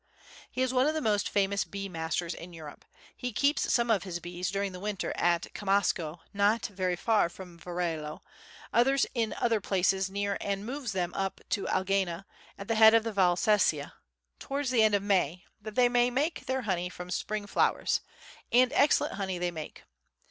[0.49, 2.85] He is one of the most famous bee masters in Europe.
[3.15, 7.59] He keeps some of his bees during the winter at Camasco not very far from
[7.59, 8.23] Varallo,
[8.73, 12.25] others in other places near and moves them up to Alagna,
[12.57, 13.93] at the head of the Val Sesia,
[14.39, 18.73] towards the end of May that they may make their honey from the spring flowers—and
[18.73, 19.83] excellent honey they make.